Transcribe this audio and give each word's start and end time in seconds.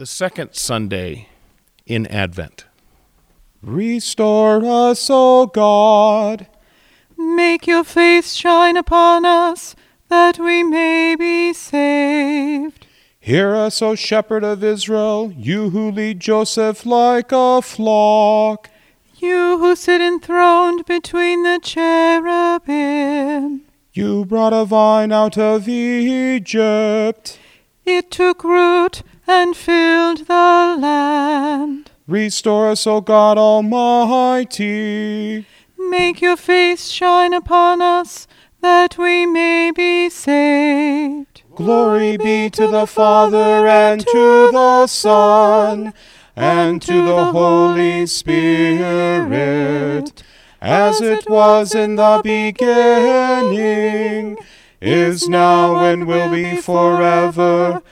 the 0.00 0.06
second 0.06 0.54
Sunday 0.54 1.28
in 1.84 2.06
Advent. 2.06 2.64
Restore 3.60 4.64
us, 4.64 5.08
O 5.10 5.44
God. 5.44 6.46
Make 7.18 7.66
your 7.66 7.84
face 7.84 8.32
shine 8.32 8.78
upon 8.78 9.26
us, 9.26 9.76
that 10.08 10.38
we 10.38 10.62
may 10.62 11.16
be 11.16 11.52
saved. 11.52 12.86
Hear 13.18 13.54
us, 13.54 13.82
O 13.82 13.94
Shepherd 13.94 14.42
of 14.42 14.64
Israel, 14.64 15.34
you 15.36 15.68
who 15.68 15.90
lead 15.90 16.18
Joseph 16.18 16.86
like 16.86 17.30
a 17.30 17.60
flock. 17.60 18.70
You 19.18 19.58
who 19.58 19.76
sit 19.76 20.00
enthroned 20.00 20.86
between 20.86 21.42
the 21.42 21.60
cherubim. 21.62 22.70
You 23.92 24.24
brought 24.24 24.54
a 24.54 24.64
vine 24.64 25.12
out 25.12 25.36
of 25.36 25.68
Egypt. 25.68 27.38
It 27.84 28.10
took 28.10 28.42
root 28.42 29.02
and 29.30 29.56
filled 29.56 30.26
the 30.26 30.76
land. 30.78 31.90
Restore 32.06 32.70
us, 32.70 32.86
O 32.86 33.00
God 33.00 33.38
Almighty. 33.38 34.66
Make 35.78 36.20
your 36.20 36.36
face 36.36 36.88
shine 36.88 37.32
upon 37.32 37.80
us, 37.80 38.26
that 38.60 38.98
we 38.98 39.26
may 39.26 39.70
be 39.70 40.10
saved. 40.10 41.42
Glory 41.54 42.16
be 42.16 42.50
to 42.50 42.66
the 42.66 42.86
Father, 42.86 43.68
and 43.68 44.00
to 44.00 44.50
the 44.50 44.86
Son, 44.88 45.94
and 46.34 46.82
to 46.82 47.04
the 47.04 47.26
Holy 47.32 48.06
Spirit, 48.06 49.22
as 50.60 51.00
it 51.00 51.28
was 51.28 51.74
in 51.74 51.96
the 51.96 52.20
beginning, 52.24 52.76
is 54.80 55.28
now, 55.28 55.84
and 55.84 56.06
will 56.06 56.30
be 56.30 56.56
forever. 56.60 57.66
Amen. 57.66 57.82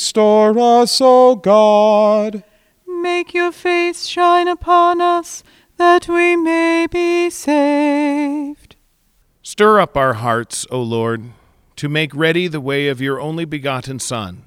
Restore 0.00 0.58
us, 0.58 0.98
O 1.02 1.36
God. 1.36 2.42
Make 2.86 3.34
your 3.34 3.52
face 3.52 4.06
shine 4.06 4.48
upon 4.48 5.02
us, 5.02 5.42
that 5.76 6.08
we 6.08 6.36
may 6.36 6.86
be 6.90 7.28
saved. 7.28 8.76
Stir 9.42 9.78
up 9.78 9.98
our 9.98 10.14
hearts, 10.14 10.66
O 10.70 10.80
Lord, 10.80 11.24
to 11.76 11.90
make 11.90 12.14
ready 12.14 12.48
the 12.48 12.62
way 12.62 12.88
of 12.88 13.02
your 13.02 13.20
only 13.20 13.44
begotten 13.44 13.98
Son, 13.98 14.46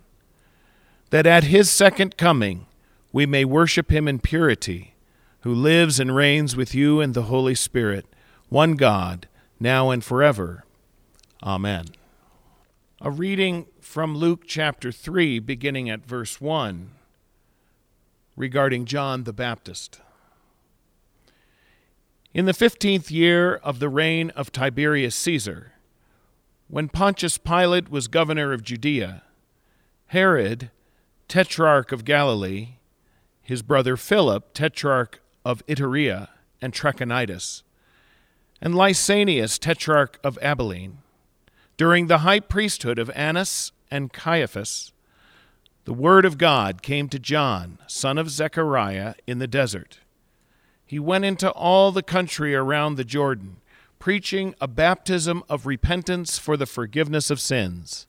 that 1.11 1.27
at 1.27 1.43
his 1.43 1.69
second 1.69 2.17
coming 2.17 2.65
we 3.11 3.27
may 3.27 3.45
worship 3.45 3.91
him 3.91 4.07
in 4.07 4.17
purity, 4.17 4.95
who 5.41 5.53
lives 5.53 5.99
and 5.99 6.15
reigns 6.15 6.55
with 6.55 6.73
you 6.73 6.99
and 6.99 7.13
the 7.13 7.29
Holy 7.29 7.53
Spirit, 7.53 8.07
one 8.49 8.73
God, 8.73 9.27
now 9.59 9.91
and 9.91 10.03
forever. 10.03 10.65
Amen. 11.43 11.85
A 13.05 13.11
reading 13.11 13.65
from 13.81 14.15
Luke 14.15 14.43
chapter 14.47 14.89
3, 14.89 15.39
beginning 15.39 15.89
at 15.89 16.05
verse 16.05 16.39
1, 16.39 16.91
regarding 18.37 18.85
John 18.85 19.25
the 19.25 19.33
Baptist. 19.33 19.99
In 22.33 22.45
the 22.45 22.53
fifteenth 22.53 23.11
year 23.11 23.55
of 23.55 23.79
the 23.79 23.89
reign 23.89 24.29
of 24.37 24.53
Tiberius 24.53 25.17
Caesar, 25.17 25.73
when 26.69 26.87
Pontius 26.87 27.37
Pilate 27.37 27.91
was 27.91 28.07
governor 28.07 28.53
of 28.53 28.63
Judea, 28.63 29.23
Herod, 30.05 30.71
tetrarch 31.27 31.91
of 31.91 32.05
Galilee, 32.05 32.75
his 33.41 33.63
brother 33.63 33.97
Philip, 33.97 34.53
tetrarch 34.53 35.19
of 35.43 35.61
Iturea 35.67 36.29
and 36.61 36.71
Trachonitis, 36.71 37.63
and 38.61 38.73
Lysanias, 38.73 39.59
tetrarch 39.59 40.21
of 40.23 40.39
Abilene, 40.41 40.99
during 41.77 42.07
the 42.07 42.19
high 42.19 42.39
priesthood 42.39 42.99
of 42.99 43.09
Annas 43.16 43.71
and 43.89 44.13
Caiaphas, 44.13 44.91
the 45.85 45.93
word 45.93 46.23
of 46.23 46.38
God 46.38 46.81
came 46.81 47.09
to 47.09 47.19
John, 47.19 47.77
son 47.88 48.17
of 48.17 48.29
Zechariah, 48.29 49.16
in 49.27 49.39
the 49.39 49.47
desert. 49.47 49.99
He 50.85 50.99
went 50.99 51.25
into 51.25 51.51
all 51.51 51.91
the 51.91 52.03
country 52.03 52.56
around 52.56 52.95
the 52.95 53.03
Jordan, 53.03 53.57
preaching 54.00 54.56
a 54.61 54.67
baptism 54.67 55.44
of 55.50 55.66
repentance 55.66 56.38
for 56.38 56.56
the 56.56 56.66
forgiveness 56.66 57.29
of 57.29 57.41
sins, 57.41 58.07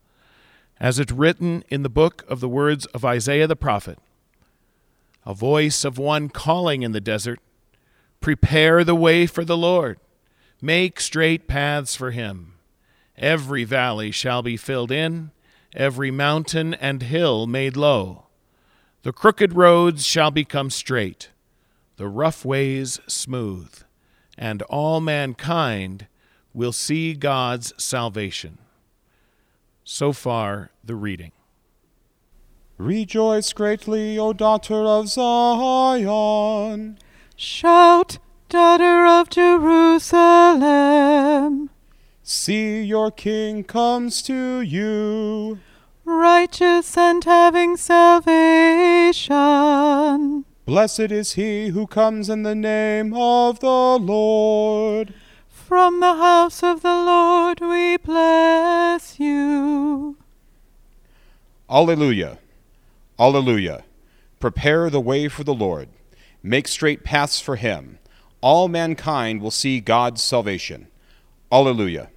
as 0.79 0.99
it 0.99 1.11
written 1.11 1.65
in 1.69 1.83
the 1.83 1.89
book 1.89 2.25
of 2.29 2.41
the 2.41 2.49
words 2.49 2.87
of 2.87 3.05
Isaiah 3.05 3.47
the 3.47 3.57
prophet. 3.57 3.99
A 5.25 5.35
voice 5.35 5.85
of 5.85 5.99
one 5.99 6.29
calling 6.29 6.83
in 6.83 6.93
the 6.93 7.01
desert, 7.01 7.41
Prepare 8.21 8.85
the 8.85 8.95
way 8.95 9.27
for 9.27 9.45
the 9.45 9.57
Lord, 9.57 9.99
make 10.61 11.01
straight 11.01 11.49
paths 11.49 11.97
for 11.97 12.11
him. 12.11 12.54
Every 13.17 13.65
valley 13.65 14.11
shall 14.11 14.43
be 14.43 14.57
filled 14.57 14.91
in, 14.91 15.31
every 15.75 16.11
mountain 16.11 16.75
and 16.75 17.03
hill 17.03 17.47
made 17.47 17.77
low. 17.77 18.27
The 19.03 19.13
crooked 19.13 19.53
roads 19.55 20.07
shall 20.07 20.31
become 20.31 20.71
straight, 20.71 21.31
the 21.97 22.09
rough 22.09 22.45
ways 22.45 23.01
smooth, 23.07 23.73
and 24.37 24.63
all 24.63 25.01
mankind 25.01 26.07
will 26.53 26.73
see 26.73 27.15
God's 27.15 27.73
salvation. 27.77 28.59
So 29.85 30.13
far, 30.13 30.71
the 30.83 30.95
reading. 30.95 31.33
Rejoice 32.79 33.53
greatly, 33.53 34.19
O 34.19 34.33
daughter 34.33 34.83
of 34.85 35.09
Zion. 35.09 36.99
Shout, 37.37 38.19
daughter 38.49 39.07
of 39.07 39.29
Jerusalem. 39.31 41.04
See, 42.27 42.81
your 42.81 43.11
king 43.11 43.65
comes 43.65 44.23
to 44.23 44.63
you. 44.63 45.59
Righteous 46.07 46.97
and 46.97 47.23
having 47.23 47.77
salvation. 47.77 49.27
Blessed 50.65 51.13
is 51.13 51.35
he 51.35 51.69
who 51.69 51.87
comes 51.87 52.31
in 52.31 52.43
the 52.43 52.55
name 52.55 53.13
of 53.13 53.61
the 53.61 53.69
Lord. 53.69 55.13
From 55.51 56.01
the 56.01 56.15
house 56.15 56.63
of 56.63 56.81
the 56.81 56.95
Lord 56.95 57.61
we 57.61 57.99
bless 57.99 59.21
you. 59.21 60.17
Alleluia. 61.69 62.39
Alleluia. 63.19 63.85
Prepare 64.41 64.89
the 64.89 64.99
way 64.99 65.29
for 65.29 65.45
the 65.45 65.53
Lord. 65.53 65.91
Make 66.43 66.69
straight 66.69 67.05
paths 67.05 67.39
for 67.39 67.57
him. 67.57 67.99
All 68.41 68.69
mankind 68.69 69.43
will 69.43 69.51
see 69.51 69.79
God's 69.81 70.23
salvation. 70.23 70.87
Alleluia. 71.53 72.09